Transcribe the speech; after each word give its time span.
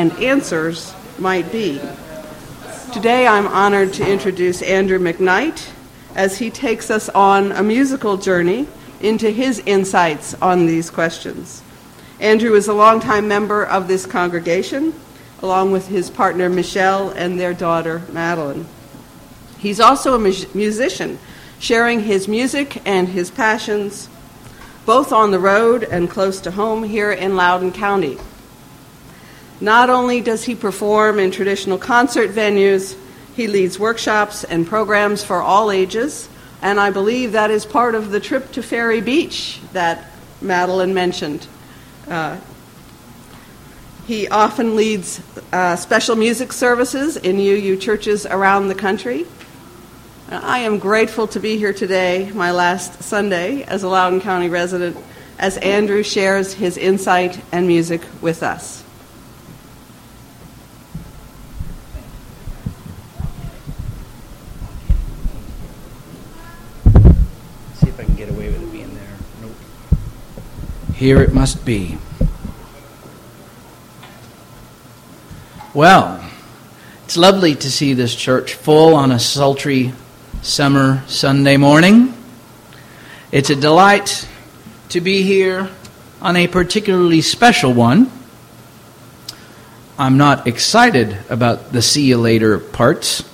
and 0.00 0.12
answers 0.12 0.94
might 1.18 1.52
be. 1.52 1.78
Today 2.90 3.26
I'm 3.26 3.46
honored 3.46 3.92
to 3.92 4.10
introduce 4.10 4.62
Andrew 4.62 4.98
McKnight 4.98 5.68
as 6.14 6.38
he 6.38 6.50
takes 6.50 6.90
us 6.90 7.10
on 7.10 7.52
a 7.52 7.62
musical 7.62 8.16
journey 8.16 8.66
into 9.02 9.28
his 9.28 9.58
insights 9.66 10.32
on 10.40 10.64
these 10.64 10.88
questions. 10.88 11.62
Andrew 12.18 12.54
is 12.54 12.66
a 12.66 12.72
longtime 12.72 13.28
member 13.28 13.62
of 13.62 13.88
this 13.88 14.06
congregation, 14.06 14.94
along 15.42 15.70
with 15.70 15.88
his 15.88 16.08
partner 16.08 16.48
Michelle 16.48 17.10
and 17.10 17.38
their 17.38 17.52
daughter 17.52 18.00
Madeline. 18.10 18.64
He's 19.58 19.80
also 19.80 20.14
a 20.14 20.18
mu- 20.18 20.46
musician, 20.54 21.18
sharing 21.58 22.00
his 22.00 22.26
music 22.26 22.80
and 22.86 23.06
his 23.06 23.30
passions 23.30 24.08
both 24.86 25.12
on 25.12 25.30
the 25.30 25.38
road 25.38 25.84
and 25.84 26.08
close 26.08 26.40
to 26.40 26.50
home 26.52 26.84
here 26.84 27.12
in 27.12 27.36
Loudoun 27.36 27.70
County. 27.70 28.16
Not 29.60 29.90
only 29.90 30.22
does 30.22 30.44
he 30.44 30.54
perform 30.54 31.18
in 31.18 31.30
traditional 31.30 31.76
concert 31.76 32.30
venues, 32.30 32.96
he 33.36 33.46
leads 33.46 33.78
workshops 33.78 34.42
and 34.44 34.66
programs 34.66 35.22
for 35.22 35.42
all 35.42 35.70
ages, 35.70 36.28
and 36.62 36.80
I 36.80 36.90
believe 36.90 37.32
that 37.32 37.50
is 37.50 37.66
part 37.66 37.94
of 37.94 38.10
the 38.10 38.20
trip 38.20 38.52
to 38.52 38.62
Ferry 38.62 39.00
Beach 39.00 39.60
that 39.72 40.10
Madeline 40.40 40.94
mentioned. 40.94 41.46
Uh, 42.08 42.38
he 44.06 44.28
often 44.28 44.76
leads 44.76 45.20
uh, 45.52 45.76
special 45.76 46.16
music 46.16 46.52
services 46.52 47.16
in 47.16 47.38
UU 47.38 47.76
churches 47.76 48.26
around 48.26 48.68
the 48.68 48.74
country. 48.74 49.26
I 50.30 50.60
am 50.60 50.78
grateful 50.78 51.26
to 51.28 51.40
be 51.40 51.58
here 51.58 51.72
today, 51.72 52.30
my 52.32 52.50
last 52.50 53.02
Sunday 53.02 53.62
as 53.64 53.82
a 53.82 53.88
Loudoun 53.88 54.20
County 54.20 54.48
resident, 54.48 54.96
as 55.38 55.58
Andrew 55.58 56.02
shares 56.02 56.54
his 56.54 56.76
insight 56.76 57.40
and 57.52 57.66
music 57.66 58.02
with 58.20 58.42
us. 58.42 58.84
Here 71.00 71.22
it 71.22 71.32
must 71.32 71.64
be. 71.64 71.96
Well, 75.72 76.22
it's 77.06 77.16
lovely 77.16 77.54
to 77.54 77.70
see 77.70 77.94
this 77.94 78.14
church 78.14 78.52
full 78.52 78.94
on 78.94 79.10
a 79.10 79.18
sultry 79.18 79.94
summer 80.42 81.02
Sunday 81.06 81.56
morning. 81.56 82.12
It's 83.32 83.48
a 83.48 83.56
delight 83.56 84.28
to 84.90 85.00
be 85.00 85.22
here 85.22 85.70
on 86.20 86.36
a 86.36 86.46
particularly 86.46 87.22
special 87.22 87.72
one. 87.72 88.12
I'm 89.98 90.18
not 90.18 90.46
excited 90.46 91.16
about 91.30 91.72
the 91.72 91.80
see 91.80 92.08
you 92.08 92.18
later 92.18 92.58
parts, 92.58 93.24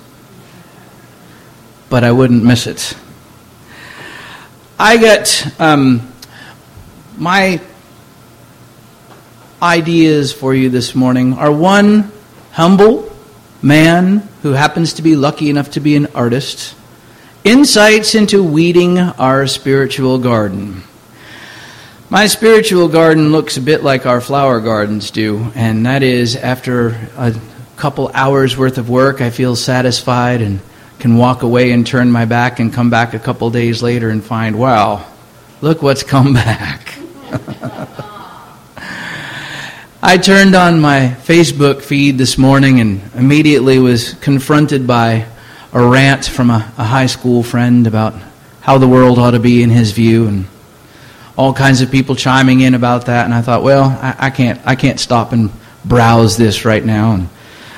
but 1.89 2.05
I 2.05 2.13
wouldn't 2.13 2.45
miss 2.45 2.65
it. 2.65 2.95
I 4.79 4.95
get 4.95 5.59
um, 5.59 6.13
my 7.17 7.59
ideas 9.61 10.31
for 10.31 10.53
you 10.53 10.69
this 10.69 10.93
morning 10.93 11.33
are 11.33 11.51
one, 11.51 12.11
humble 12.51 13.11
man 13.61 14.19
who 14.43 14.51
happens 14.51 14.93
to 14.93 15.01
be 15.01 15.15
lucky 15.15 15.49
enough 15.49 15.71
to 15.71 15.79
be 15.79 15.95
an 15.95 16.05
artist, 16.13 16.75
insights 17.43 18.13
into 18.13 18.43
weeding 18.43 18.99
our 18.99 19.47
spiritual 19.47 20.19
garden. 20.19 20.83
My 22.09 22.27
spiritual 22.27 22.87
garden 22.87 23.31
looks 23.31 23.57
a 23.57 23.61
bit 23.61 23.83
like 23.83 24.05
our 24.05 24.21
flower 24.21 24.61
gardens 24.61 25.09
do, 25.09 25.51
and 25.55 25.87
that 25.87 26.03
is 26.03 26.35
after 26.35 26.89
a 27.17 27.33
couple 27.77 28.11
hours 28.13 28.55
worth 28.55 28.77
of 28.77 28.89
work, 28.89 29.21
I 29.21 29.31
feel 29.31 29.55
satisfied 29.55 30.41
and 30.41 30.59
can 30.99 31.17
walk 31.17 31.41
away 31.41 31.71
and 31.71 31.85
turn 31.85 32.11
my 32.11 32.25
back 32.25 32.59
and 32.59 32.71
come 32.71 32.91
back 32.91 33.15
a 33.15 33.19
couple 33.19 33.49
days 33.49 33.81
later 33.81 34.09
and 34.09 34.23
find, 34.23 34.57
wow, 34.57 35.05
look 35.61 35.81
what's 35.81 36.03
come 36.03 36.33
back. 36.35 36.96
I 40.01 40.17
turned 40.17 40.55
on 40.55 40.79
my 40.79 41.15
Facebook 41.23 41.81
feed 41.81 42.17
this 42.17 42.37
morning 42.37 42.79
and 42.79 43.01
immediately 43.15 43.79
was 43.79 44.13
confronted 44.15 44.87
by 44.87 45.25
a 45.73 45.85
rant 45.85 46.25
from 46.25 46.49
a, 46.49 46.71
a, 46.77 46.83
high 46.83 47.07
school 47.07 47.43
friend 47.43 47.87
about 47.87 48.13
how 48.61 48.77
the 48.77 48.87
world 48.87 49.19
ought 49.19 49.31
to 49.31 49.39
be 49.39 49.63
in 49.63 49.69
his 49.69 49.91
view 49.91 50.27
and 50.27 50.45
all 51.37 51.53
kinds 51.53 51.81
of 51.81 51.91
people 51.91 52.15
chiming 52.15 52.61
in 52.61 52.73
about 52.73 53.07
that. 53.07 53.25
And 53.25 53.33
I 53.33 53.41
thought, 53.41 53.63
well, 53.63 53.83
I, 54.01 54.15
I 54.17 54.29
can't 54.29 54.61
I 54.65 54.75
can't 54.75 54.99
stop 54.99 55.33
and 55.33 55.51
browse 55.83 56.37
this 56.37 56.63
right 56.63 56.85
now. 56.85 57.13
And 57.13 57.27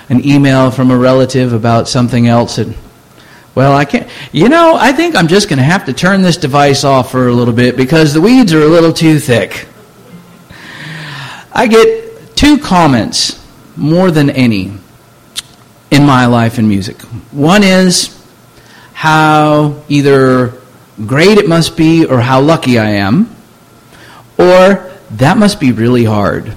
an 0.10 0.26
email 0.26 0.70
from 0.72 0.92
a 0.92 0.98
relative 0.98 1.54
about 1.54 1.88
something 1.88 2.28
else 2.28 2.58
that 2.58 2.68
well, 3.56 3.76
I 3.76 3.86
can't. 3.86 4.08
You 4.32 4.50
know, 4.50 4.76
I 4.80 4.92
think 4.92 5.16
I'm 5.16 5.28
just 5.28 5.50
going 5.50 5.58
to 5.58 5.64
have 5.64 5.86
to 5.86 5.94
turn 5.94 6.22
this 6.22 6.38
device 6.38 6.84
off 6.84 7.12
for 7.12 7.28
a 7.28 7.34
little 7.34 7.54
bit 7.54 7.76
because 7.76 8.14
the 8.14 8.22
weeds 8.22 8.54
are 8.54 8.62
a 8.62 8.68
little 8.68 8.94
too 8.94 9.20
thick. 9.20 9.68
I 11.52 11.68
get 11.68 12.36
two 12.36 12.58
comments 12.58 13.44
more 13.76 14.12
than 14.12 14.30
any 14.30 14.74
in 15.92 16.06
my 16.06 16.28
life 16.28 16.60
in 16.60 16.68
music. 16.68 17.02
One 17.32 17.64
is 17.64 18.16
how 18.94 19.82
either 19.90 20.54
great 21.06 21.38
it 21.38 21.48
must 21.48 21.76
be 21.76 22.06
or 22.06 22.22
how 22.22 22.42
lucky 22.42 22.78
I 22.78 22.92
am, 22.92 23.36
or 24.38 24.92
that 25.12 25.38
must 25.38 25.60
be 25.60 25.72
really 25.72 26.06
hard. 26.06 26.54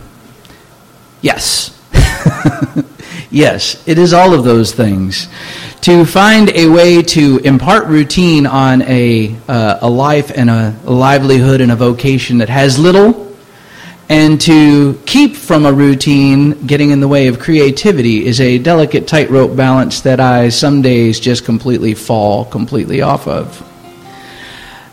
Yes. 1.21 1.71
yes, 3.31 3.83
it 3.89 3.99
is 3.99 4.13
all 4.13 4.35
of 4.35 4.45
those 4.45 4.73
things 4.73 5.29
to 5.83 6.05
find 6.05 6.49
a 6.51 6.69
way 6.69 7.03
to 7.03 7.39
impart 7.39 7.87
routine 7.89 8.47
on 8.47 8.83
a, 8.83 9.35
uh, 9.49 9.81
a 9.83 9.91
life 9.91 10.31
and 10.33 10.49
a, 10.49 10.77
a 10.85 10.91
livelihood 10.91 11.61
and 11.61 11.73
a 11.73 11.77
vocation 11.77 12.39
that 12.39 12.49
has 12.49 12.79
little, 12.79 13.37
and 14.09 14.41
to 14.41 14.95
keep 15.07 15.35
from 15.35 15.67
a 15.67 15.73
routine 15.73 16.53
getting 16.67 16.91
in 16.91 17.01
the 17.01 17.09
way 17.09 17.27
of 17.27 17.41
creativity 17.41 18.25
is 18.25 18.41
a 18.41 18.59
delicate 18.59 19.09
tightrope 19.09 19.57
balance 19.57 20.03
that 20.03 20.21
I 20.21 20.51
some 20.51 20.83
days 20.83 21.19
just 21.19 21.45
completely 21.45 21.95
fall 21.95 22.45
completely 22.45 23.03
off 23.03 23.27
of. 23.27 23.69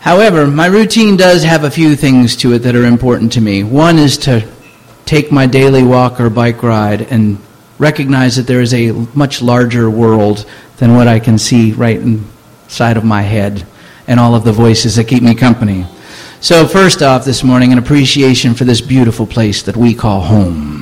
However, 0.00 0.48
my 0.48 0.66
routine 0.66 1.16
does 1.16 1.44
have 1.44 1.62
a 1.62 1.70
few 1.70 1.94
things 1.94 2.34
to 2.36 2.54
it 2.54 2.60
that 2.60 2.74
are 2.74 2.86
important 2.86 3.32
to 3.32 3.40
me. 3.40 3.62
One 3.62 3.96
is 3.96 4.18
to 4.18 4.44
take 5.04 5.30
my 5.30 5.46
daily 5.46 5.84
walk 5.84 6.20
or 6.20 6.30
bike 6.30 6.64
ride 6.64 7.02
and 7.02 7.38
recognize 7.80 8.36
that 8.36 8.46
there 8.46 8.60
is 8.60 8.74
a 8.74 8.92
much 9.14 9.40
larger 9.42 9.90
world 9.90 10.44
than 10.76 10.94
what 10.94 11.08
I 11.08 11.18
can 11.18 11.38
see 11.38 11.72
right 11.72 11.98
inside 11.98 12.96
of 12.96 13.04
my 13.04 13.22
head 13.22 13.66
and 14.06 14.20
all 14.20 14.34
of 14.34 14.44
the 14.44 14.52
voices 14.52 14.96
that 14.96 15.08
keep 15.08 15.22
me 15.22 15.34
company. 15.34 15.86
So, 16.42 16.66
first 16.66 17.02
off, 17.02 17.24
this 17.24 17.42
morning, 17.42 17.72
an 17.72 17.78
appreciation 17.78 18.54
for 18.54 18.64
this 18.64 18.80
beautiful 18.80 19.26
place 19.26 19.62
that 19.62 19.76
we 19.76 19.94
call 19.94 20.20
home. 20.20 20.79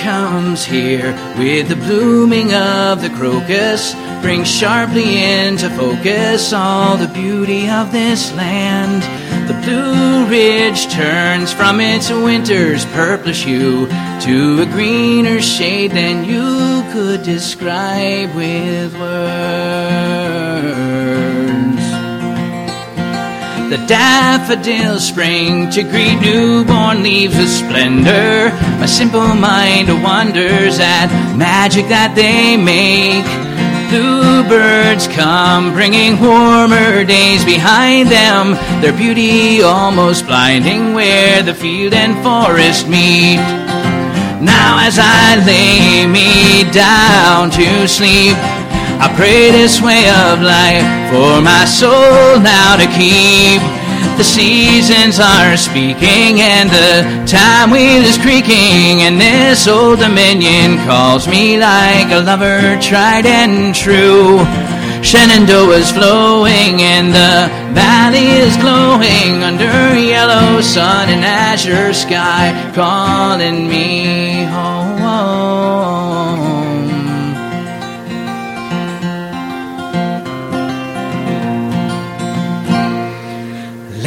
Comes 0.00 0.64
here 0.64 1.12
with 1.38 1.68
the 1.68 1.76
blooming 1.76 2.52
of 2.54 3.02
the 3.02 3.10
crocus, 3.10 3.94
brings 4.22 4.50
sharply 4.50 5.22
into 5.22 5.68
focus 5.70 6.52
all 6.52 6.96
the 6.96 7.08
beauty 7.08 7.68
of 7.68 7.92
this 7.92 8.32
land. 8.34 9.02
The 9.46 9.60
Blue 9.62 10.26
Ridge 10.26 10.90
turns 10.92 11.52
from 11.52 11.80
its 11.80 12.10
winter's 12.10 12.84
purplish 12.86 13.44
hue 13.44 13.86
to 13.86 14.62
a 14.62 14.66
greener 14.66 15.40
shade 15.40 15.90
than 15.90 16.24
you 16.24 16.82
could 16.92 17.22
describe 17.22 18.34
with 18.34 18.98
words. 18.98 20.29
The 23.70 23.86
daffodils 23.86 25.06
spring 25.06 25.70
to 25.70 25.84
greet 25.84 26.18
newborn 26.20 27.04
leaves 27.04 27.36
with 27.36 27.48
splendor. 27.48 28.50
My 28.80 28.86
simple 28.86 29.32
mind 29.32 30.02
wonders 30.02 30.80
at 30.80 31.06
magic 31.36 31.86
that 31.86 32.16
they 32.18 32.56
make 32.56 33.22
bluebirds 33.94 35.06
come, 35.06 35.72
bringing 35.72 36.18
warmer 36.18 37.04
days 37.04 37.44
behind 37.44 38.08
them, 38.08 38.58
their 38.82 38.92
beauty 38.92 39.62
almost 39.62 40.26
blinding 40.26 40.92
where 40.92 41.40
the 41.44 41.54
field 41.54 41.94
and 41.94 42.18
forest 42.26 42.88
meet. 42.88 43.38
Now, 44.42 44.82
as 44.82 44.98
I 44.98 45.38
lay 45.46 46.10
me 46.10 46.66
down 46.72 47.52
to 47.52 47.86
sleep, 47.86 48.34
I 49.00 49.08
pray 49.16 49.50
this 49.50 49.80
way 49.80 50.04
of 50.28 50.44
life 50.44 50.84
for 51.08 51.40
my 51.40 51.64
soul 51.64 52.36
now 52.36 52.76
to 52.76 52.84
keep. 52.92 53.64
The 54.20 54.24
seasons 54.24 55.18
are 55.18 55.56
speaking 55.56 56.44
and 56.44 56.68
the 56.68 57.24
time 57.24 57.70
wheel 57.70 58.04
is 58.04 58.18
creaking 58.18 59.00
and 59.00 59.18
this 59.18 59.66
old 59.66 60.00
dominion 60.00 60.76
calls 60.84 61.26
me 61.26 61.56
like 61.56 62.12
a 62.12 62.20
lover 62.20 62.76
tried 62.82 63.24
and 63.24 63.74
true. 63.74 64.44
Shenandoah 65.02 65.80
is 65.80 65.90
flowing 65.90 66.84
and 66.84 67.08
the 67.08 67.48
valley 67.72 68.36
is 68.44 68.54
glowing 68.58 69.42
under 69.42 69.96
yellow 69.96 70.60
sun 70.60 71.08
and 71.08 71.24
azure 71.24 71.94
sky, 71.94 72.52
calling 72.74 73.66
me 73.66 74.44
home. 74.44 74.79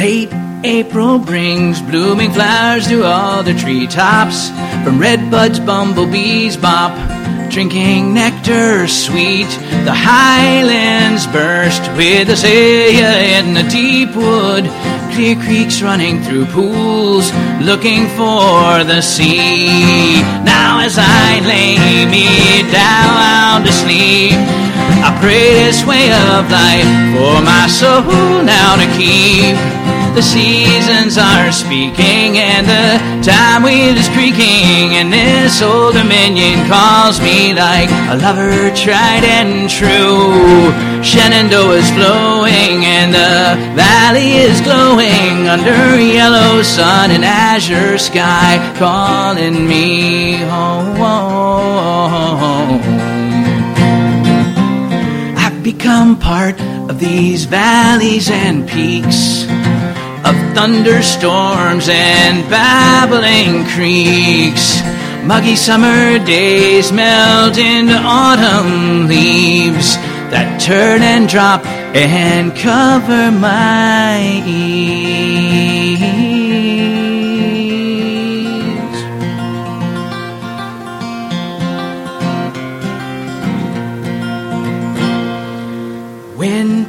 Late 0.04 0.34
April 0.64 1.18
brings 1.18 1.80
blooming 1.80 2.30
flowers 2.30 2.86
to 2.88 3.04
all 3.04 3.42
the 3.42 3.54
treetops. 3.54 4.50
From 4.84 4.98
redbuds, 4.98 5.64
bumblebees 5.64 6.58
bop, 6.58 6.92
drinking 7.50 8.12
nectar 8.12 8.86
sweet. 8.86 9.48
The 9.88 9.96
highlands 9.96 11.26
burst 11.28 11.80
with 11.96 12.28
azalea 12.28 13.12
in 13.38 13.54
the 13.54 13.62
deep 13.62 14.14
wood. 14.14 14.64
Clear 15.14 15.36
creeks 15.36 15.80
running 15.80 16.20
through 16.20 16.52
pools, 16.52 17.32
looking 17.62 18.04
for 18.08 18.84
the 18.84 19.00
sea. 19.00 20.20
Now 20.44 20.80
as 20.80 20.98
I 20.98 21.40
lay 21.48 22.04
me 22.04 22.28
down 22.70 23.64
to 23.64 23.72
sleep, 23.72 24.36
I 25.00 25.16
pray 25.18 25.64
this 25.64 25.80
way 25.86 26.12
of 26.12 26.44
life 26.52 26.92
for 27.16 27.40
my 27.40 27.66
soul 27.68 28.44
now 28.44 28.76
to 28.76 28.86
keep. 28.98 29.93
The 30.14 30.22
seasons 30.22 31.18
are 31.18 31.50
speaking 31.50 32.38
and 32.38 32.68
the 32.68 33.28
time 33.28 33.64
wheel 33.64 33.96
is 33.98 34.08
creaking 34.10 34.94
and 34.94 35.12
this 35.12 35.60
old 35.60 35.94
dominion 35.94 36.68
calls 36.68 37.20
me 37.20 37.52
like 37.52 37.90
a 37.90 38.16
lover 38.22 38.70
tried 38.76 39.24
and 39.24 39.68
true. 39.68 40.70
Shenandoah 41.02 41.78
is 41.78 41.90
flowing 41.90 42.84
and 42.86 43.12
the 43.12 43.58
valley 43.74 44.36
is 44.36 44.60
glowing 44.60 45.48
under 45.48 45.98
yellow 46.00 46.62
sun 46.62 47.10
and 47.10 47.24
azure 47.24 47.98
sky 47.98 48.62
calling 48.78 49.66
me 49.66 50.36
home. 50.36 50.94
I've 55.36 55.60
become 55.64 56.16
part 56.16 56.60
of 56.88 57.00
these 57.00 57.46
valleys 57.46 58.30
and 58.30 58.68
peaks 58.68 59.44
of 60.24 60.34
thunderstorms 60.54 61.88
and 61.88 62.48
babbling 62.50 63.64
creeks. 63.74 64.80
Muggy 65.24 65.56
summer 65.56 66.18
days 66.24 66.92
melt 66.92 67.58
into 67.58 67.94
autumn 67.94 69.06
leaves 69.06 69.96
that 70.30 70.60
turn 70.60 71.02
and 71.02 71.28
drop 71.28 71.64
and 71.94 72.54
cover 72.56 73.30
my 73.30 74.42
ears. 74.46 76.23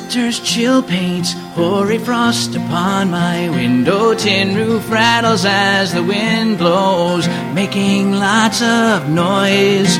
Winter's 0.06 0.40
chill 0.40 0.84
paints 0.84 1.34
hoary 1.56 1.98
frost 1.98 2.56
upon 2.56 3.10
my 3.10 3.50
window. 3.50 4.13
Tin 4.13 4.56
roof 4.56 4.88
rattles 4.92 5.46
as 5.46 5.96
the 5.96 6.04
wind 6.04 6.60
blows, 6.60 7.28
making 7.56 8.12
lots 8.12 8.62
of 8.62 9.10
noise. 9.10 9.98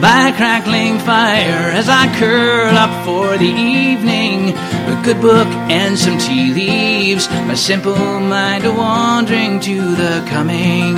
By 0.00 0.28
a 0.28 0.36
crackling 0.36 1.00
fire 1.00 1.72
as 1.74 1.88
I 1.88 2.06
curl 2.20 2.76
up 2.76 3.04
for 3.04 3.36
the 3.36 3.50
evening, 3.50 4.50
a 4.50 5.02
good 5.04 5.20
book 5.20 5.48
and 5.68 5.98
some 5.98 6.18
tea 6.18 6.54
leaves. 6.54 7.28
My 7.28 7.54
simple 7.54 7.96
mind 7.96 8.64
a 8.64 8.72
wandering 8.72 9.58
to 9.58 9.74
the 9.96 10.24
coming 10.28 10.96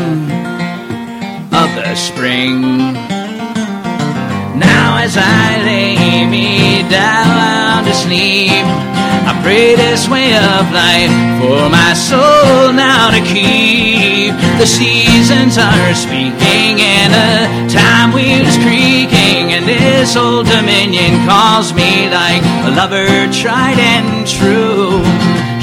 of 1.50 1.74
the 1.76 1.94
spring. 1.94 3.19
Now 4.90 5.04
as 5.04 5.16
I 5.16 5.62
lay 5.62 6.26
me 6.26 6.82
down 6.90 7.84
to 7.84 7.94
sleep, 7.94 8.66
I 9.22 9.38
pray 9.40 9.76
this 9.76 10.08
way 10.08 10.34
of 10.34 10.66
life 10.74 11.14
for 11.38 11.70
my 11.70 11.94
soul 11.94 12.72
now 12.72 13.14
to 13.14 13.22
keep. 13.22 14.34
The 14.58 14.66
seasons 14.66 15.58
are 15.58 15.94
speaking 15.94 16.82
and 16.82 17.14
the 17.14 17.72
time 17.72 18.10
wheel's 18.10 18.58
creaking, 18.66 19.54
and 19.54 19.62
this 19.64 20.16
old 20.16 20.46
dominion 20.46 21.24
calls 21.24 21.72
me 21.72 22.10
like 22.10 22.42
a 22.66 22.74
lover 22.74 23.06
tried 23.30 23.78
and 23.78 24.26
true. 24.26 24.98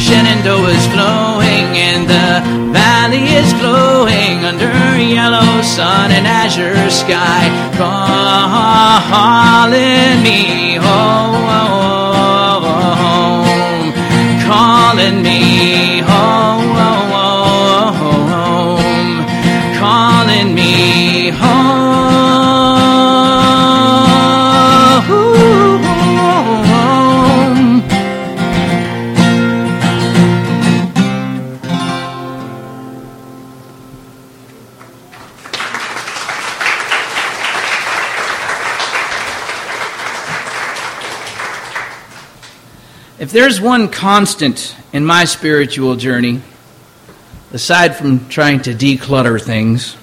Shenandoah 0.08 0.70
is 0.70 0.88
flowing 0.88 1.68
and 1.76 2.08
the 2.08 2.72
valley 2.72 3.26
is 3.36 3.52
glowing 3.60 4.46
under 4.46 4.72
yellow 4.98 5.62
sun 5.62 6.12
and 6.12 6.26
azure 6.26 6.90
sky, 6.90 7.44
calling 9.36 10.24
me 10.24 10.76
home, 10.76 11.77
If 43.28 43.34
there's 43.34 43.60
one 43.60 43.90
constant 43.90 44.74
in 44.94 45.04
my 45.04 45.26
spiritual 45.26 45.98
journey, 45.98 46.42
aside 47.52 47.98
from 47.98 48.30
trying 48.30 48.62
to 48.62 48.74
declutter 48.74 49.44
things, 49.44 49.98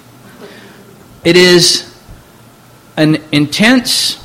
it 1.23 1.35
is 1.35 1.91
an 2.95 3.17
intense 3.31 4.23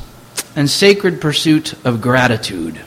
and 0.55 0.69
sacred 0.69 1.19
pursuit 1.19 1.83
of 1.87 2.03
gratitude. 2.03 2.79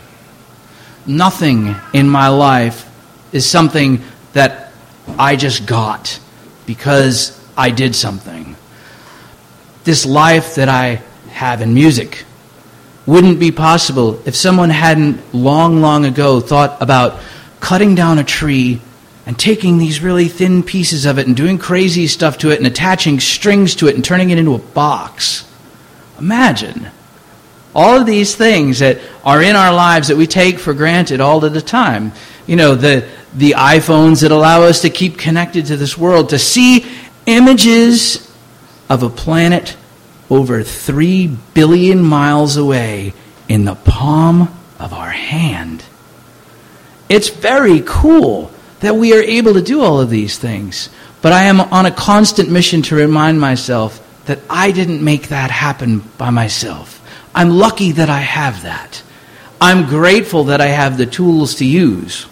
Nothing 1.07 1.75
in 1.95 2.07
my 2.07 2.27
life 2.27 2.88
is 3.32 3.50
something 3.50 4.03
that 4.34 4.72
I 5.17 5.36
just 5.36 5.65
got 5.65 6.20
because 6.67 7.43
I 7.58 7.72
did 7.72 7.96
something. 7.96 8.55
This 9.84 10.05
life 10.05 10.53
that 10.58 10.70
I 10.70 11.01
have 11.32 11.63
in 11.63 11.74
music 11.74 12.24
wouldn't 13.05 13.39
be 13.39 13.51
possible 13.51 14.22
if 14.25 14.36
someone 14.36 14.69
hadn't 14.69 15.33
long, 15.33 15.81
long 15.81 16.05
ago 16.05 16.39
thought 16.39 16.81
about 16.81 17.19
cutting 17.60 17.95
down 17.95 18.19
a 18.19 18.24
tree 18.24 18.81
and 19.25 19.38
taking 19.38 19.77
these 19.77 20.01
really 20.01 20.27
thin 20.27 20.63
pieces 20.63 21.05
of 21.05 21.17
it 21.17 21.27
and 21.27 21.36
doing 21.36 21.57
crazy 21.57 22.07
stuff 22.07 22.38
to 22.38 22.51
it 22.51 22.57
and 22.57 22.67
attaching 22.67 23.19
strings 23.19 23.75
to 23.75 23.88
it 23.88 23.95
and 23.95 24.03
turning 24.03 24.29
it 24.29 24.38
into 24.38 24.53
a 24.53 24.60
box. 24.60 25.50
Imagine 26.19 26.88
all 27.75 28.00
of 28.00 28.05
these 28.05 28.36
things 28.36 28.79
that 28.79 29.00
are 29.24 29.41
in 29.41 29.55
our 29.55 29.74
lives 29.74 30.10
that 30.10 30.17
we 30.17 30.27
take 30.27 30.60
for 30.60 30.74
granted 30.74 31.22
all 31.22 31.43
of 31.43 31.53
the 31.53 31.62
time. 31.62 32.12
You 32.45 32.55
know, 32.55 32.75
the, 32.75 33.07
the 33.33 33.51
iPhones 33.51 34.22
that 34.22 34.31
allow 34.31 34.63
us 34.63 34.81
to 34.81 34.89
keep 34.89 35.17
connected 35.17 35.67
to 35.67 35.77
this 35.77 35.98
world, 35.98 36.29
to 36.29 36.39
see 36.39 36.86
images 37.25 38.29
of 38.89 39.03
a 39.03 39.10
planet 39.10 39.75
over 40.34 40.63
3 40.63 41.28
billion 41.54 42.02
miles 42.02 42.58
away 42.58 43.13
in 43.48 43.66
the 43.66 43.75
palm 43.75 44.42
of 44.80 44.92
our 44.92 45.12
hand. 45.12 45.84
It's 47.08 47.30
very 47.30 47.84
cool 47.86 48.52
that 48.80 48.96
we 48.96 49.13
are 49.13 49.22
able 49.22 49.54
to 49.54 49.62
do 49.62 49.82
all 49.82 50.02
of 50.02 50.10
these 50.10 50.40
things. 50.40 50.90
But 51.22 51.34
I 51.34 51.44
am 51.44 51.62
on 51.62 51.86
a 51.86 51.92
constant 51.92 52.50
mission 52.50 52.82
to 52.84 52.96
remind 52.96 53.40
myself 53.40 54.00
that 54.25 54.40
I 54.50 54.72
didn't 54.72 55.04
make 55.04 55.28
that 55.28 55.52
happen 55.52 56.00
by 56.18 56.32
myself. 56.32 57.00
I'm 57.36 57.52
lucky 57.52 57.92
that 57.94 58.10
I 58.10 58.20
have 58.20 58.63
that. 58.63 59.04
I'm 59.62 59.88
grateful 59.88 60.46
that 60.46 60.62
I 60.62 60.68
have 60.68 60.98
the 60.98 61.06
tools 61.06 61.56
to 61.56 61.66
use. 61.66 62.25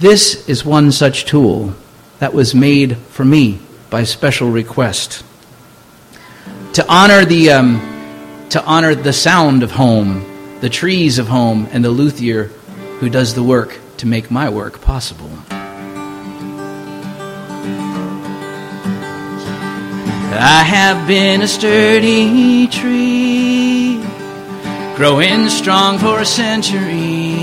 This 0.00 0.48
is 0.48 0.64
one 0.64 0.90
such 0.90 1.26
tool 1.26 1.74
that 2.18 2.34
was 2.34 2.54
made 2.54 2.96
for 2.96 3.24
me 3.24 3.60
by 3.90 4.04
special 4.04 4.50
request. 4.50 5.22
To 6.74 6.84
honor 6.88 7.24
the, 7.24 7.50
um, 7.50 8.48
to 8.50 8.64
honor 8.64 8.96
the 8.96 9.12
sound 9.12 9.62
of 9.62 9.70
home, 9.70 10.58
the 10.60 10.68
trees 10.68 11.20
of 11.20 11.28
home, 11.28 11.68
and 11.70 11.84
the 11.84 11.90
luthier 11.90 12.50
who 12.98 13.08
does 13.08 13.34
the 13.34 13.44
work 13.44 13.78
to 13.98 14.06
make 14.06 14.28
my 14.28 14.48
work 14.48 14.80
possible. 14.80 15.30
I 20.36 20.64
have 20.66 21.06
been 21.06 21.42
a 21.42 21.46
sturdy 21.46 22.66
tree 22.66 24.04
growing 24.96 25.48
strong 25.48 25.98
for 25.98 26.18
a 26.18 26.26
century. 26.26 27.36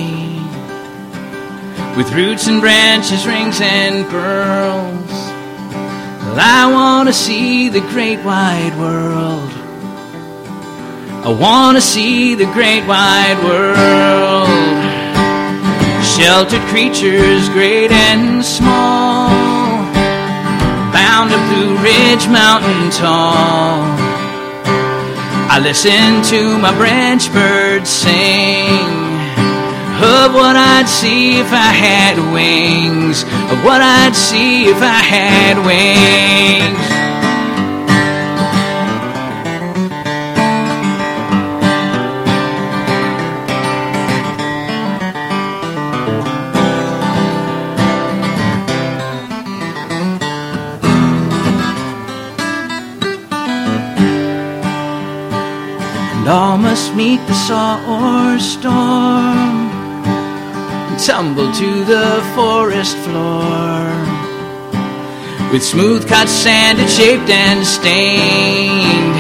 With 1.96 2.12
roots 2.14 2.48
and 2.48 2.60
branches, 2.60 3.26
rings 3.26 3.62
and 3.62 4.10
burls. 4.12 5.31
I 6.38 6.72
want 6.72 7.08
to 7.10 7.14
see 7.14 7.70
the 7.70 7.82
great 7.82 8.24
wide 8.24 8.78
world. 8.80 9.52
I 11.26 11.30
want 11.30 11.78
to 11.78 11.82
see 11.82 12.36
the 12.36 12.46
great 12.46 12.86
wide 12.88 13.38
world. 13.44 14.48
Sheltered 16.16 16.62
creatures, 16.70 17.50
great 17.50 17.92
and 17.92 18.44
small, 18.44 19.30
bound 20.92 21.32
to 21.32 21.38
Blue 21.50 21.78
Ridge 21.84 22.28
Mountain 22.28 22.92
tall. 22.92 23.82
I 25.54 25.60
listen 25.62 26.24
to 26.32 26.58
my 26.60 26.76
branch 26.78 27.32
birds 27.34 27.90
sing 27.90 28.91
of 30.32 30.38
what 30.38 30.56
I'd 30.56 30.88
see 30.88 31.40
if 31.40 31.52
I 31.52 31.74
had 31.86 32.16
wings, 32.32 33.24
of 33.52 33.66
what 33.66 33.82
I'd 33.82 34.16
see 34.16 34.64
if 34.64 34.82
I 34.82 35.02
had 35.04 35.58
wings. 35.66 37.02
and 56.16 56.30
all 56.30 56.58
must 56.58 56.96
meet 56.96 57.20
the 57.28 57.34
saw 57.34 57.76
or 57.86 58.40
storm 58.40 59.41
tumble 61.06 61.52
to 61.52 61.84
the 61.84 62.22
forest 62.36 62.96
floor. 62.98 63.90
With 65.52 65.64
smooth 65.64 66.08
cut 66.08 66.30
sand, 66.30 66.78
sanded 66.78 66.90
shaped 66.90 67.30
and 67.30 67.66
stained. 67.66 69.16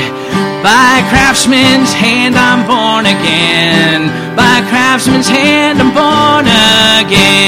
By 0.62 1.02
craftsman's 1.10 1.92
hand 1.92 2.36
i'm 2.36 2.68
born 2.68 3.08
again. 3.08 4.36
By 4.36 4.62
craftsman's 4.70 5.28
hand 5.28 5.82
i'm 5.82 5.92
born 5.92 6.46
again. 7.02 7.42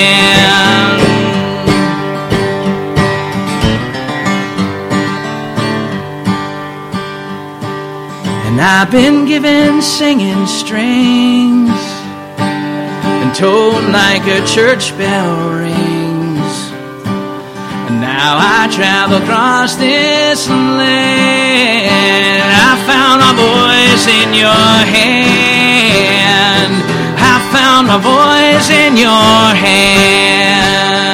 And 8.47 8.59
I've 8.59 8.89
been 8.89 9.25
given 9.25 9.81
singing 9.83 10.47
strings 10.47 11.92
tolled 13.33 13.83
like 13.89 14.27
a 14.27 14.45
church 14.45 14.95
bell 14.95 15.49
rings. 15.57 16.71
And 17.87 17.99
now 17.99 18.37
I 18.37 18.69
travel 18.71 19.17
across 19.23 19.75
this 19.75 20.47
land. 20.47 21.83
I 22.53 22.77
found 22.85 23.21
my 23.25 23.33
voice 23.33 24.05
in 24.07 24.33
your 24.35 24.85
hand. 24.97 26.73
I 27.17 27.39
found 27.51 27.87
my 27.87 27.97
voice 27.97 28.69
in 28.69 28.97
your 28.97 29.55
hand. 29.57 31.12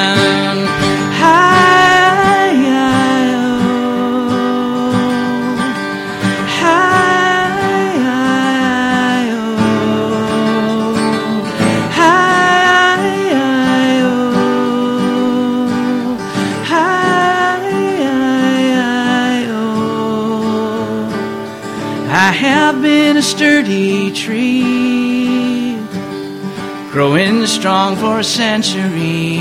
A 23.20 23.22
sturdy 23.22 24.10
tree, 24.12 25.76
growing 26.90 27.44
strong 27.44 27.94
for 27.96 28.20
a 28.20 28.24
century 28.24 29.36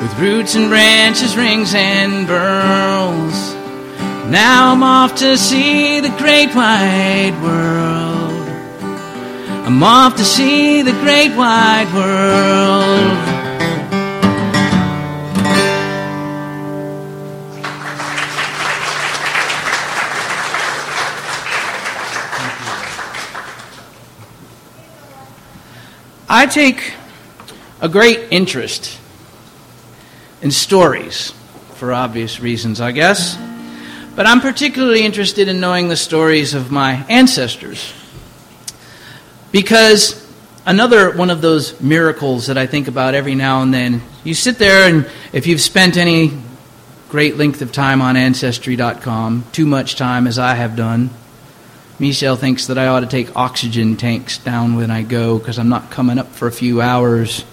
with 0.00 0.18
roots 0.18 0.54
and 0.54 0.70
branches, 0.70 1.36
rings 1.36 1.74
and 1.74 2.26
burls. 2.26 3.54
Now 4.30 4.72
I'm 4.72 4.82
off 4.82 5.16
to 5.16 5.36
see 5.36 6.00
the 6.00 6.08
great 6.16 6.54
wide 6.54 7.36
world. 7.42 8.48
I'm 9.66 9.82
off 9.82 10.16
to 10.16 10.24
see 10.24 10.80
the 10.80 10.92
great 10.92 11.36
wide 11.36 11.92
world. 11.92 13.37
I 26.38 26.46
take 26.46 26.92
a 27.80 27.88
great 27.88 28.28
interest 28.30 28.96
in 30.40 30.52
stories, 30.52 31.32
for 31.74 31.92
obvious 31.92 32.38
reasons, 32.38 32.80
I 32.80 32.92
guess. 32.92 33.36
But 34.14 34.28
I'm 34.28 34.40
particularly 34.40 35.04
interested 35.04 35.48
in 35.48 35.58
knowing 35.58 35.88
the 35.88 35.96
stories 35.96 36.54
of 36.54 36.70
my 36.70 37.04
ancestors. 37.08 37.92
Because 39.50 40.32
another 40.64 41.10
one 41.10 41.30
of 41.30 41.40
those 41.40 41.80
miracles 41.80 42.46
that 42.46 42.56
I 42.56 42.66
think 42.66 42.86
about 42.86 43.16
every 43.16 43.34
now 43.34 43.62
and 43.62 43.74
then, 43.74 44.00
you 44.22 44.34
sit 44.34 44.58
there 44.58 44.88
and 44.88 45.10
if 45.32 45.48
you've 45.48 45.60
spent 45.60 45.96
any 45.96 46.40
great 47.08 47.36
length 47.36 47.62
of 47.62 47.72
time 47.72 48.00
on 48.00 48.16
Ancestry.com, 48.16 49.44
too 49.50 49.66
much 49.66 49.96
time 49.96 50.28
as 50.28 50.38
I 50.38 50.54
have 50.54 50.76
done, 50.76 51.10
Michelle 52.00 52.36
thinks 52.36 52.68
that 52.68 52.78
I 52.78 52.86
ought 52.86 53.00
to 53.00 53.06
take 53.06 53.34
oxygen 53.34 53.96
tanks 53.96 54.38
down 54.38 54.76
when 54.76 54.88
I 54.90 55.02
go 55.02 55.36
because 55.38 55.58
I'm 55.58 55.68
not 55.68 55.90
coming 55.90 56.16
up 56.18 56.28
for 56.28 56.46
a 56.46 56.52
few 56.52 56.80
hours. 56.80 57.44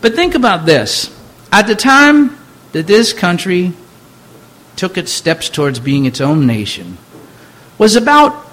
But 0.00 0.14
think 0.14 0.34
about 0.34 0.66
this. 0.66 1.16
At 1.52 1.68
the 1.68 1.76
time 1.76 2.36
that 2.72 2.88
this 2.88 3.12
country 3.12 3.72
took 4.74 4.98
its 4.98 5.12
steps 5.12 5.48
towards 5.48 5.78
being 5.78 6.06
its 6.06 6.20
own 6.20 6.44
nation 6.46 6.98
was 7.78 7.94
about 7.94 8.46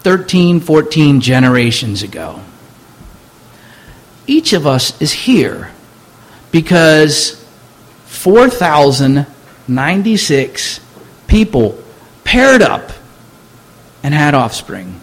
13, 0.00 0.60
14 0.60 1.20
generations 1.20 2.04
ago. 2.04 2.40
Each 4.28 4.52
of 4.52 4.66
us 4.66 5.00
is 5.00 5.12
here 5.12 5.70
because 6.52 7.44
4,096 8.06 10.80
people 11.26 11.82
paired 12.24 12.62
up 12.62 12.92
and 14.06 14.14
had 14.14 14.34
offspring. 14.34 15.00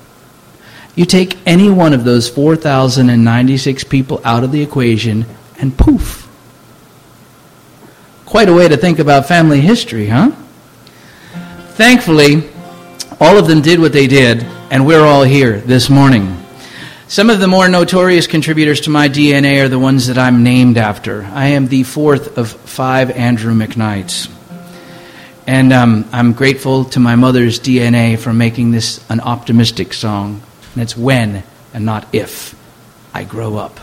You 0.96 1.04
take 1.04 1.38
any 1.46 1.70
one 1.70 1.92
of 1.92 2.06
those 2.06 2.30
4,096 2.30 3.84
people 3.84 4.22
out 4.24 4.46
of 4.46 4.54
the 4.54 4.62
equation, 4.64 5.26
and 5.60 5.78
poof. 5.78 6.30
Quite 8.26 8.48
a 8.48 8.54
way 8.54 8.70
to 8.70 8.78
think 8.78 9.00
about 9.00 9.28
family 9.28 9.60
history, 9.60 10.08
huh? 10.08 10.32
Thankfully, 11.72 12.50
all 13.20 13.38
of 13.38 13.46
them 13.50 13.62
did 13.62 13.82
what 13.82 13.92
they 13.92 14.08
did, 14.08 14.42
and 14.72 14.88
we're 14.88 15.04
all 15.04 15.24
here 15.24 15.60
this 15.60 15.90
morning. 15.90 16.42
Some 17.10 17.30
of 17.30 17.42
the 17.42 17.48
more 17.48 17.68
notorious 17.68 18.26
contributors 18.26 18.80
to 18.82 18.90
my 18.90 19.10
DNA 19.10 19.66
are 19.66 19.70
the 19.70 19.78
ones 19.78 20.08
that 20.08 20.18
I'm 20.18 20.44
named 20.44 20.78
after. 20.78 21.26
I 21.26 21.48
am 21.48 21.68
the 21.68 21.84
fourth 21.84 22.38
of 22.38 22.50
five 22.50 23.12
Andrew 23.12 23.54
McKnights. 23.54 24.32
And 25.46 25.74
um, 25.74 26.08
I'm 26.14 26.32
grateful 26.32 26.86
to 26.86 27.02
my 27.02 27.16
mother's 27.16 27.60
DNA 27.60 28.18
for 28.18 28.32
making 28.32 28.72
this 28.72 29.04
an 29.10 29.20
optimistic 29.20 29.92
song. 29.94 30.42
And 30.74 30.84
it's 30.84 30.96
when 30.96 31.44
and 31.74 31.86
not 31.86 32.08
if 32.14 32.56
I 33.14 33.26
grow 33.26 33.58
up. 33.58 33.78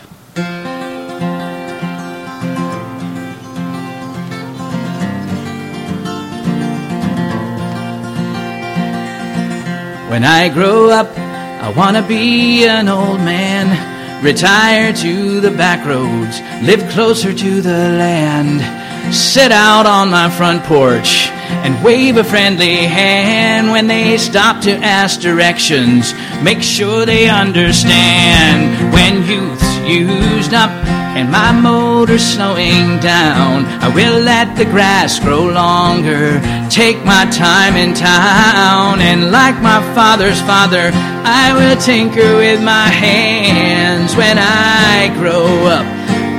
When 10.09 10.25
I 10.25 10.49
grow 10.49 10.89
up, 10.89 11.15
I 11.17 11.71
want 11.77 11.95
to 11.95 12.03
be 12.03 12.65
an 12.65 12.89
old 12.89 13.19
man. 13.19 14.23
Retire 14.25 14.93
to 14.93 15.39
the 15.39 15.51
back 15.51 15.85
roads, 15.85 16.39
live 16.65 16.89
closer 16.91 17.33
to 17.33 17.61
the 17.61 17.69
land. 17.69 19.13
Sit 19.13 19.51
out 19.51 19.85
on 19.85 20.09
my 20.09 20.29
front 20.29 20.63
porch 20.63 21.29
and 21.63 21.83
wave 21.83 22.17
a 22.17 22.23
friendly 22.23 22.77
hand 22.77 23.71
when 23.71 23.87
they 23.87 24.17
stop 24.17 24.61
to 24.63 24.71
ask 24.71 25.19
directions. 25.19 26.13
Make 26.43 26.61
sure 26.61 27.05
they 27.05 27.29
understand 27.29 28.93
when 28.93 29.23
youth's 29.25 29.77
used 29.87 30.53
up 30.53 30.71
and 31.15 31.29
my 31.29 31.51
motor's 31.51 32.23
slowing 32.23 32.99
down. 32.99 33.65
I 33.83 33.89
will 33.93 34.21
let 34.21 34.55
the 34.55 34.65
grass 34.65 35.19
grow 35.19 35.43
longer, 35.43 36.39
take 36.69 37.03
my 37.03 37.25
time 37.29 37.75
in 37.75 37.93
town, 37.93 39.01
and 39.01 39.29
like 39.29 39.61
my 39.61 39.81
father's 39.93 40.39
father, 40.41 40.89
I 40.93 41.53
will 41.53 41.79
tinker 41.81 42.37
with 42.37 42.63
my 42.63 42.87
hands. 42.87 44.15
When 44.15 44.37
I 44.39 45.13
grow 45.19 45.67
up, 45.67 45.85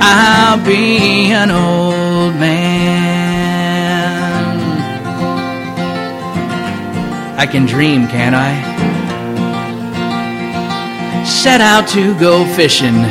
I'll 0.01 0.65
be 0.65 1.31
an 1.31 1.51
old 1.51 2.02
I 7.37 7.45
can 7.45 7.65
dream, 7.65 8.07
can 8.07 8.33
I? 8.35 8.51
Set 11.25 11.61
out 11.61 11.87
to 11.89 12.17
go 12.19 12.45
fishing 12.55 13.03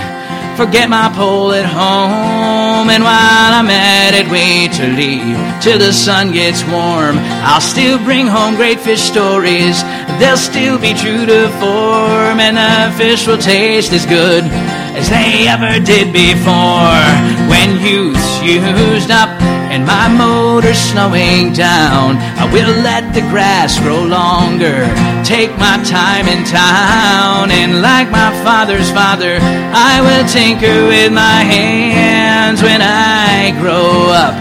Forget 0.57 0.91
my 0.91 1.11
pole 1.17 1.53
at 1.53 1.65
home, 1.65 2.91
and 2.91 3.03
while 3.03 3.53
I'm 3.57 3.71
at 3.71 4.13
it, 4.13 4.31
wait 4.31 4.73
to 4.77 4.87
leave 4.87 5.39
till 5.63 5.79
the 5.79 5.95
sun 5.95 6.31
gets 6.31 6.63
warm. 6.65 7.17
I'll 7.41 7.63
still 7.63 7.97
bring 8.05 8.27
home 8.27 8.57
great 8.57 8.79
fish 8.79 9.01
stories, 9.01 9.83
they'll 10.21 10.37
still 10.37 10.79
be 10.79 10.93
true 10.93 11.25
to 11.25 11.49
form, 11.57 12.37
and 12.37 12.61
the 12.61 12.95
fish 12.99 13.27
will 13.27 13.39
taste 13.39 13.93
as 13.93 14.05
good 14.05 14.45
as 14.93 15.09
they 15.09 15.49
ever 15.49 15.81
did 15.81 16.13
before. 16.13 17.01
When 17.49 17.81
youth's 17.81 18.43
used 18.45 19.11
up 19.11 19.33
and 19.73 19.87
my 19.87 20.07
motor's 20.07 20.77
slowing 20.77 21.55
down. 21.55 22.17
I 22.37 22.45
will 22.53 22.75
let 22.85 23.15
the 23.15 23.23
grass 23.33 23.81
grow 23.81 24.05
longer, 24.05 24.85
take 25.25 25.49
my 25.57 25.81
time 25.89 26.29
in 26.29 26.45
town, 26.45 27.51
and 27.51 27.81
like 27.81 28.11
my 28.11 28.31
father's 28.45 28.91
father, 28.93 29.39
I 29.41 29.95
will 30.05 30.29
tinker 30.29 30.87
with 30.93 31.11
my 31.11 31.41
hands. 31.55 32.61
When 32.63 32.83
I 32.83 33.57
grow 33.63 34.13
up, 34.13 34.35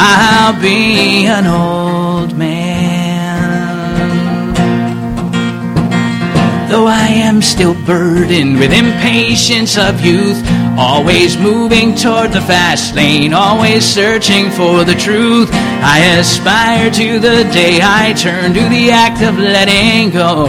I'll 0.00 0.56
be 0.58 1.26
an 1.26 1.46
old 1.46 2.34
man. 2.38 2.88
Though 6.70 6.86
I 6.86 7.08
am 7.08 7.42
still 7.42 7.74
burdened 7.84 8.58
with 8.58 8.72
impatience 8.72 9.76
of 9.76 10.00
youth, 10.00 10.40
Always 10.80 11.36
moving 11.36 11.96
toward 11.96 12.30
the 12.30 12.40
fast 12.40 12.94
lane, 12.94 13.34
always 13.34 13.84
searching 13.84 14.48
for 14.50 14.84
the 14.84 14.94
truth. 14.94 15.48
I 15.52 15.98
aspire 16.20 16.88
to 16.88 17.18
the 17.18 17.42
day 17.52 17.80
I 17.82 18.12
turn 18.12 18.54
to 18.54 18.60
the 18.60 18.92
act 18.92 19.20
of 19.22 19.36
letting 19.36 20.10
go 20.10 20.46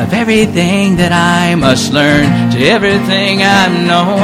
of 0.00 0.14
everything 0.14 0.96
that 0.96 1.12
I 1.12 1.54
must 1.54 1.92
learn, 1.92 2.50
to 2.52 2.58
everything 2.64 3.42
I 3.42 3.68
know. 3.86 4.16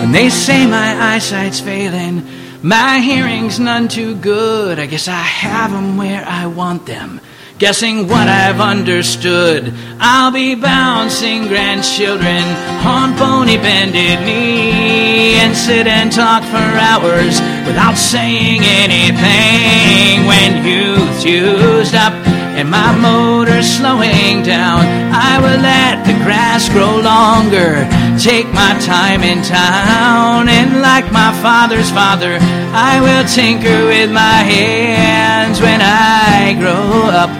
When 0.00 0.12
they 0.12 0.30
say 0.30 0.66
my 0.66 1.14
eyesight's 1.14 1.58
failing, 1.58 2.22
my 2.66 2.98
hearing's 2.98 3.60
none 3.60 3.86
too 3.86 4.16
good. 4.16 4.80
I 4.80 4.86
guess 4.86 5.06
I 5.06 5.22
have 5.44 5.72
'em 5.72 5.96
where 5.96 6.24
I 6.26 6.46
want 6.46 6.84
them. 6.84 7.20
Guessing 7.58 8.08
what 8.08 8.26
I've 8.26 8.60
understood. 8.60 9.72
I'll 10.00 10.32
be 10.32 10.56
bouncing 10.56 11.46
grandchildren 11.46 12.42
on 12.84 13.16
bony 13.16 13.56
bended 13.56 14.18
knee 14.26 15.34
and 15.42 15.56
sit 15.56 15.86
and 15.86 16.10
talk 16.10 16.42
for 16.42 16.68
hours 16.90 17.40
without 17.68 17.96
saying 17.96 18.62
anything. 18.64 20.26
When 20.26 20.66
youth's 20.66 21.24
used 21.24 21.94
up 21.94 22.14
and 22.56 22.70
my 22.70 22.90
motor's 22.96 23.68
slowing 23.68 24.42
down, 24.42 24.80
I 25.12 25.38
will 25.38 25.60
let 25.60 26.06
the 26.06 26.16
grass 26.24 26.70
grow 26.70 26.96
longer 27.04 27.84
take 28.18 28.48
my 28.52 28.72
time 28.80 29.22
in 29.22 29.42
town. 29.42 30.48
And 30.48 30.80
like 30.80 31.12
my 31.12 31.36
father's 31.42 31.90
father, 31.90 32.38
I 32.72 33.00
will 33.04 33.24
tinker 33.28 33.84
with 33.86 34.10
my 34.10 34.40
hands. 34.40 35.60
When 35.60 35.80
I 35.82 36.56
grow 36.58 37.12
up, 37.12 37.30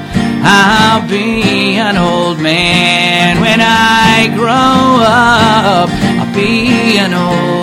I'll 0.44 1.08
be 1.08 1.76
an 1.80 1.96
old 1.96 2.38
man. 2.38 3.40
When 3.40 3.60
I 3.60 4.28
grow 4.36 5.00
up, 5.00 5.88
I'll 6.20 6.34
be 6.34 6.98
an 6.98 7.14
old 7.14 7.55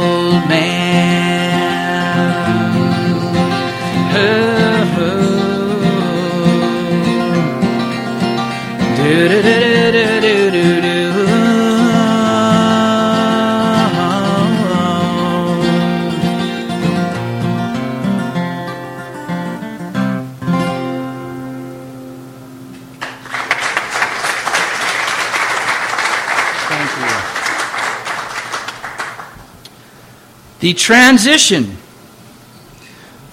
The 30.63 30.73
transition 30.73 31.77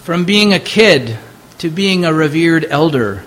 from 0.03 0.25
being 0.25 0.53
a 0.53 0.61
kid 0.61 1.19
to 1.59 1.69
being 1.69 2.05
a 2.05 2.13
revered 2.13 2.65
elder 2.65 3.25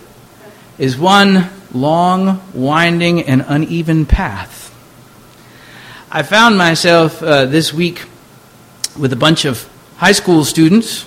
is 0.78 0.98
one 0.98 1.50
long, 1.74 2.42
winding, 2.54 3.22
and 3.22 3.44
uneven 3.48 4.06
path. 4.06 4.70
I 6.12 6.24
found 6.24 6.58
myself 6.58 7.22
uh, 7.24 7.46
this 7.46 7.74
week 7.74 8.04
with 8.98 9.12
a 9.14 9.16
bunch 9.18 9.46
of 9.46 9.68
high 9.98 10.12
school 10.12 10.46
students 10.46 11.06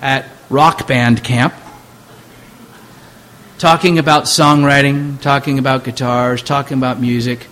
at 0.00 0.26
rock 0.50 0.86
band 0.86 1.24
camp 1.24 1.54
talking 3.62 3.98
about 3.98 4.24
songwriting, 4.24 5.20
talking 5.20 5.58
about 5.58 5.84
guitars, 5.84 6.42
talking 6.42 6.76
about 6.76 7.00
music. 7.00 7.46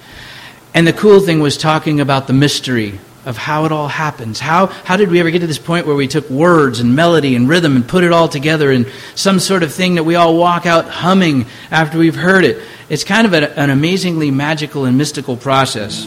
And 0.74 0.84
the 0.84 0.92
cool 0.92 1.20
thing 1.20 1.38
was 1.38 1.56
talking 1.56 2.00
about 2.00 2.26
the 2.26 2.32
mystery 2.32 2.98
of 3.24 3.36
how 3.36 3.66
it 3.66 3.72
all 3.72 3.88
happens. 3.88 4.40
How, 4.40 4.66
how 4.66 4.96
did 4.96 5.10
we 5.10 5.20
ever 5.20 5.30
get 5.30 5.40
to 5.40 5.46
this 5.46 5.58
point 5.58 5.86
where 5.86 5.96
we 5.96 6.08
took 6.08 6.28
words 6.30 6.80
and 6.80 6.96
melody 6.96 7.36
and 7.36 7.48
rhythm 7.48 7.76
and 7.76 7.86
put 7.86 8.02
it 8.02 8.12
all 8.12 8.28
together 8.28 8.72
in 8.72 8.86
some 9.14 9.38
sort 9.38 9.62
of 9.62 9.74
thing 9.74 9.96
that 9.96 10.04
we 10.04 10.14
all 10.14 10.36
walk 10.36 10.64
out 10.64 10.88
humming 10.88 11.46
after 11.70 11.98
we've 11.98 12.16
heard 12.16 12.44
it? 12.44 12.62
It's 12.88 13.04
kind 13.04 13.26
of 13.26 13.34
a, 13.34 13.58
an 13.58 13.70
amazingly 13.70 14.30
magical 14.30 14.86
and 14.86 14.96
mystical 14.96 15.36
process. 15.36 16.06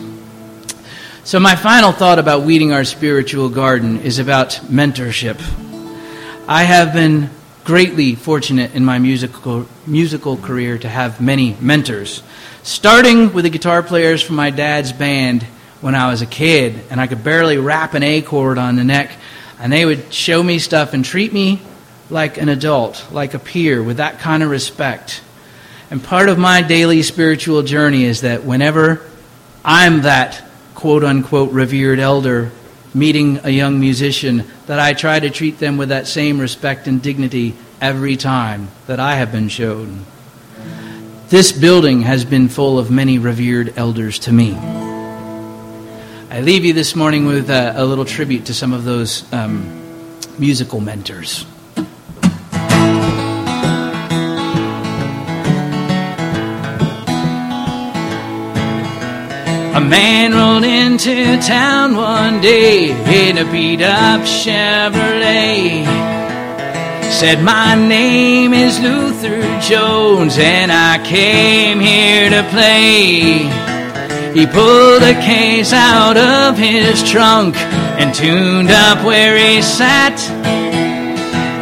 So, 1.24 1.40
my 1.40 1.56
final 1.56 1.94
thought 1.94 2.20
about 2.20 2.44
weeding 2.44 2.74
our 2.74 2.84
spiritual 2.84 3.48
garden 3.48 4.02
is 4.02 4.20
about 4.20 4.60
mentorship. 4.64 5.40
I 6.50 6.64
have 6.64 6.92
been 6.92 7.30
greatly 7.64 8.16
fortunate 8.16 8.76
in 8.76 8.84
my 8.84 9.00
musical, 9.00 9.66
musical 9.88 10.36
career 10.36 10.78
to 10.80 10.90
have 10.90 11.22
many 11.22 11.56
mentors, 11.62 12.22
starting 12.64 13.32
with 13.32 13.46
the 13.46 13.50
guitar 13.50 13.82
players 13.82 14.22
from 14.22 14.36
my 14.36 14.50
dad's 14.50 14.92
band 14.92 15.46
when 15.84 15.96
I 15.96 16.10
was 16.10 16.22
a 16.22 16.26
kid, 16.26 16.80
and 16.90 17.02
I 17.02 17.08
could 17.08 17.26
barely 17.26 17.58
wrap 17.58 17.94
an 17.94 18.04
A 18.04 18.22
chord 18.22 18.58
on 18.58 18.78
the 18.78 18.86
neck, 18.86 19.12
and 19.60 19.72
they 19.72 19.86
would 19.86 20.14
show 20.14 20.42
me 20.42 20.58
stuff 20.58 20.94
and 20.94 21.04
treat 21.04 21.34
me 21.34 21.62
like 22.10 22.38
an 22.38 22.48
adult, 22.48 23.06
like 23.12 23.34
a 23.34 23.40
peer, 23.40 23.84
with 23.84 23.98
that 23.98 24.20
kind 24.20 24.44
of 24.44 24.50
respect. 24.50 25.22
And 25.92 26.02
part 26.02 26.30
of 26.30 26.38
my 26.38 26.62
daily 26.62 27.04
spiritual 27.04 27.64
journey 27.64 28.06
is 28.06 28.22
that 28.22 28.46
whenever 28.46 29.02
I'm 29.66 30.04
that 30.04 30.46
quote 30.74 31.04
unquote 31.04 31.52
revered 31.52 32.00
elder 32.00 32.52
meeting 32.94 33.42
a 33.44 33.50
young 33.50 33.82
musician, 33.82 34.46
that 34.68 34.80
I 34.80 34.94
try 34.94 35.20
to 35.20 35.30
treat 35.30 35.60
them 35.60 35.76
with 35.76 35.90
that 35.90 36.08
same 36.08 36.40
respect 36.40 36.88
and 36.88 37.02
dignity 37.02 37.56
every 37.82 38.16
time 38.16 38.70
that 38.88 39.02
I 39.02 39.16
have 39.16 39.34
been 39.34 39.50
shown. 39.50 40.06
This 41.28 41.52
building 41.52 42.04
has 42.04 42.24
been 42.24 42.48
full 42.48 42.80
of 42.80 42.90
many 42.90 43.20
revered 43.20 43.74
elders 43.76 44.20
to 44.20 44.32
me. 44.32 44.83
I 46.34 46.42
leave 46.42 46.66
you 46.66 46.74
this 46.74 46.96
morning 46.96 47.28
with 47.28 47.52
a, 47.52 47.74
a 47.76 47.86
little 47.86 48.06
tribute 48.06 48.48
to 48.48 48.56
some 48.56 48.74
of 48.74 48.86
those 48.86 49.32
um, 49.32 50.20
musical 50.40 50.80
mentors. 50.80 51.46
A 59.76 59.80
man 59.80 60.32
rolled 60.34 60.64
into 60.64 61.40
town 61.40 61.96
one 61.96 62.42
day 62.42 62.90
in 63.30 63.38
a 63.38 63.52
beat 63.52 63.84
up 63.84 64.22
Chevrolet. 64.22 65.86
Said, 67.12 67.44
My 67.44 67.76
name 67.76 68.56
is 68.56 68.80
Luther 68.80 69.40
Jones, 69.62 70.40
and 70.40 70.72
I 70.72 70.98
came 71.06 71.80
here 71.80 72.32
to 72.32 72.42
play. 72.50 73.63
He 74.34 74.48
pulled 74.48 75.04
a 75.04 75.14
case 75.22 75.72
out 75.74 76.18
of 76.18 76.58
his 76.58 77.04
trunk 77.04 77.56
and 78.02 78.16
tuned 78.16 78.72
up 78.72 79.06
where 79.06 79.38
he 79.38 79.62
sat. 79.62 80.20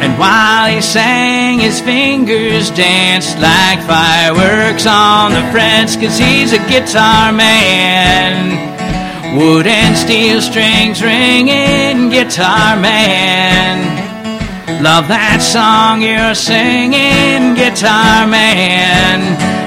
And 0.00 0.18
while 0.18 0.72
he 0.72 0.80
sang, 0.80 1.58
his 1.58 1.82
fingers 1.82 2.70
danced 2.70 3.36
like 3.38 3.78
fireworks 3.86 4.86
on 4.86 5.32
the 5.32 5.44
frets, 5.52 5.96
cause 5.96 6.16
he's 6.16 6.54
a 6.54 6.58
guitar 6.66 7.30
man. 7.30 8.56
Wood 9.36 9.66
and 9.66 9.94
steel 9.94 10.40
strings 10.40 11.02
ringing, 11.02 12.08
guitar 12.08 12.76
man. 12.80 13.84
Love 14.82 15.08
that 15.08 15.44
song 15.44 16.00
you're 16.00 16.34
singing, 16.34 17.54
guitar 17.54 18.26
man. 18.26 19.20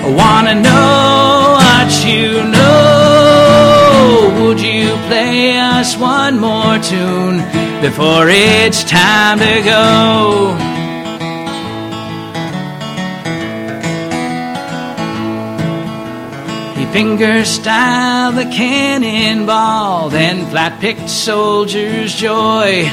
I 0.04 0.10
wanna 0.10 0.56
know 0.56 1.56
what 1.62 1.90
you 2.04 2.35
play 5.08 5.58
us 5.58 5.98
one 5.98 6.40
more 6.40 6.78
tune 6.80 7.38
before 7.82 8.28
it's 8.28 8.84
time 8.84 9.40
to 9.40 9.62
go? 9.64 10.56
He 16.80 16.86
finger 16.92 17.46
styled 17.46 18.36
the 18.36 18.46
cannonball, 18.46 20.10
then 20.10 20.46
flat 20.48 20.80
picked 20.82 21.10
soldier's 21.10 22.16
joy 22.16 22.90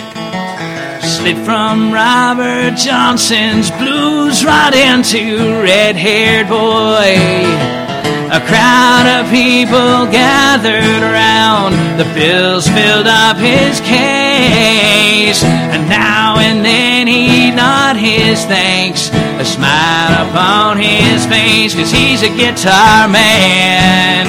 slid 1.22 1.36
from 1.44 1.92
Robert 1.92 2.76
Johnson's 2.76 3.70
blues 3.72 4.44
right 4.44 4.74
into 4.74 5.62
red 5.62 5.94
haired 5.96 6.48
boy. 6.48 7.81
A 8.32 8.40
crowd 8.40 9.04
of 9.20 9.30
people 9.30 10.08
gathered 10.08 11.02
around, 11.04 11.76
the 11.98 12.08
bills 12.14 12.66
filled 12.66 13.06
up 13.06 13.36
his 13.36 13.78
case. 13.80 15.44
And 15.44 15.86
now 15.86 16.38
and 16.38 16.64
then 16.64 17.08
he'd 17.08 17.54
nod 17.54 17.96
his 17.96 18.42
thanks, 18.46 19.10
a 19.36 19.44
smile 19.44 20.26
upon 20.26 20.78
his 20.78 21.26
face, 21.26 21.74
cause 21.74 21.90
he's 21.90 22.22
a 22.22 22.30
guitar 22.30 23.06
man. 23.06 24.24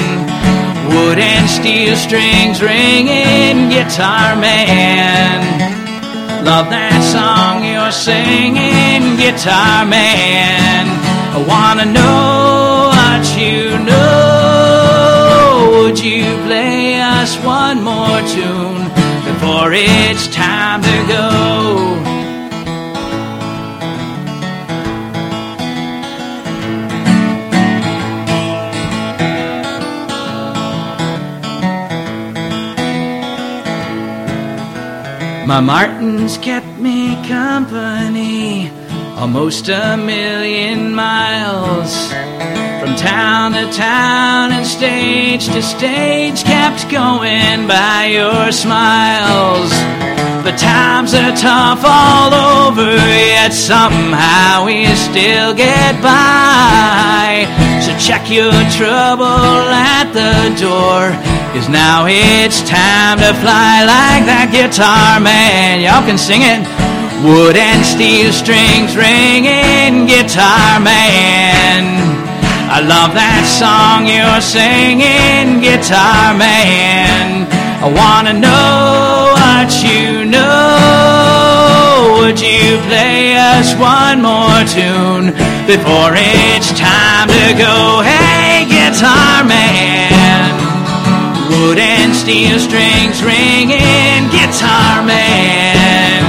Wood 0.92 1.18
and 1.18 1.48
steel 1.48 1.96
strings 1.96 2.60
ringing, 2.60 3.70
guitar 3.70 4.36
man. 4.36 5.40
Love 6.44 6.68
that 6.68 7.00
song 7.00 7.64
you're 7.64 7.90
singing, 7.90 9.16
guitar 9.16 9.86
man. 9.86 10.92
I 11.32 11.42
wanna 11.48 11.86
know 11.86 12.43
what 13.24 13.40
you 13.40 13.78
know. 13.84 15.70
Would 15.72 15.98
you 15.98 16.24
play 16.44 17.00
us 17.00 17.36
one 17.38 17.82
more 17.82 18.20
tune 18.28 18.84
before 19.24 19.72
it's 19.72 20.28
time 20.28 20.82
to 20.82 21.06
go? 21.08 22.00
My 35.46 35.60
Martins 35.60 36.38
kept 36.38 36.66
me 36.78 37.14
company 37.28 38.70
almost 39.16 39.68
a 39.68 39.96
million 39.96 40.94
miles. 40.94 42.23
From 42.84 42.96
town 42.96 43.52
to 43.52 43.64
town 43.72 44.52
and 44.52 44.66
stage 44.66 45.46
to 45.46 45.62
stage, 45.62 46.44
kept 46.44 46.90
going 46.90 47.66
by 47.66 48.12
your 48.12 48.52
smiles. 48.52 49.70
The 50.44 50.52
times 50.52 51.14
are 51.14 51.34
tough 51.34 51.80
all 51.82 52.34
over, 52.68 52.92
yet 52.92 53.54
somehow 53.54 54.66
we 54.66 54.84
still 54.96 55.54
get 55.54 55.96
by. 56.02 57.48
So 57.80 57.96
check 57.96 58.28
your 58.28 58.52
trouble 58.76 59.64
at 59.72 60.12
the 60.12 60.52
door. 60.60 61.08
Cause 61.56 61.70
now 61.70 62.04
it's 62.06 62.60
time 62.68 63.16
to 63.16 63.32
fly 63.40 63.80
like 63.88 64.28
that 64.28 64.52
guitar 64.52 65.20
man. 65.24 65.80
Y'all 65.80 66.04
can 66.04 66.18
sing 66.18 66.42
it. 66.44 66.60
Wood 67.24 67.56
and 67.56 67.80
steel 67.80 68.30
strings 68.30 68.94
ringing, 68.94 70.04
guitar 70.04 70.80
man. 70.80 72.13
I 72.66 72.80
love 72.80 73.12
that 73.12 73.44
song 73.44 74.08
you're 74.08 74.40
singing, 74.40 75.60
guitar 75.60 76.32
man. 76.32 77.44
I 77.84 77.92
wanna 77.92 78.32
know 78.32 79.36
what 79.36 79.68
you 79.84 80.24
know. 80.24 82.24
Would 82.24 82.40
you 82.40 82.80
play 82.88 83.36
us 83.36 83.76
one 83.76 84.24
more 84.24 84.64
tune 84.64 85.36
before 85.68 86.16
it's 86.16 86.72
time 86.72 87.28
to 87.28 87.52
go? 87.52 88.00
Hey, 88.00 88.64
guitar 88.64 89.44
man. 89.44 90.56
Wood 91.52 91.78
and 91.78 92.16
steel 92.16 92.58
strings 92.58 93.20
ringing, 93.20 94.32
guitar 94.32 95.04
man. 95.04 96.24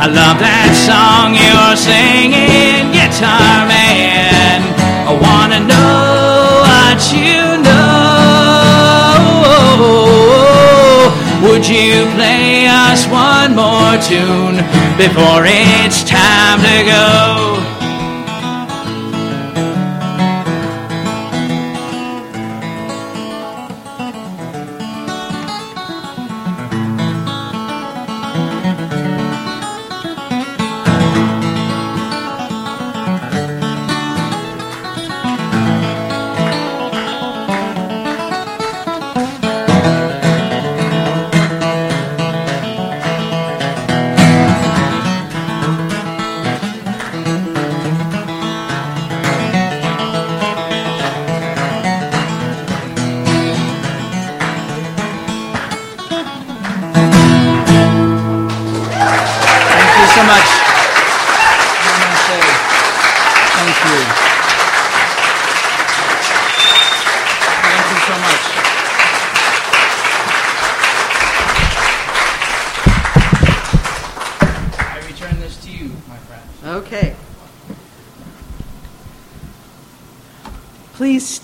I 0.00 0.08
love 0.08 0.40
that 0.40 0.72
song 0.72 1.36
you're 1.36 1.76
singing, 1.76 2.88
guitar 2.96 3.67
you 11.78 12.04
play 12.14 12.66
us 12.66 13.06
one 13.06 13.54
more 13.54 13.94
tune 14.02 14.56
before 14.98 15.44
it's 15.46 16.02
time 16.02 16.60
to 16.60 16.84
go? 16.84 17.77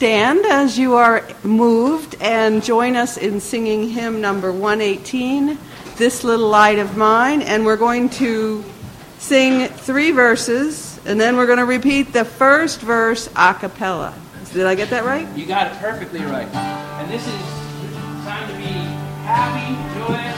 Stand 0.04 0.44
as 0.44 0.78
you 0.78 0.96
are 0.96 1.26
moved 1.44 2.14
and 2.20 2.62
join 2.62 2.94
us 2.94 3.16
in 3.16 3.40
singing 3.40 3.88
hymn 3.88 4.20
number 4.20 4.52
118, 4.52 5.56
This 5.96 6.22
Little 6.22 6.46
Light 6.46 6.78
of 6.78 6.94
Mine. 6.94 7.40
And 7.40 7.64
we're 7.64 7.78
going 7.78 8.10
to 8.20 8.62
sing 9.16 9.66
three 9.66 10.10
verses, 10.10 11.00
and 11.06 11.18
then 11.18 11.38
we're 11.38 11.46
going 11.46 11.56
to 11.56 11.64
repeat 11.64 12.12
the 12.12 12.26
first 12.26 12.82
verse 12.82 13.30
a 13.34 13.54
cappella. 13.54 14.12
Did 14.52 14.66
I 14.66 14.74
get 14.74 14.90
that 14.90 15.06
right? 15.06 15.26
You 15.34 15.46
got 15.46 15.72
it 15.72 15.78
perfectly 15.78 16.20
right. 16.20 16.54
And 16.54 17.10
this 17.10 17.26
is 17.26 17.40
time 18.26 18.46
to 18.50 18.56
be 18.58 18.74
happy, 19.24 19.72
joyous, 19.98 20.34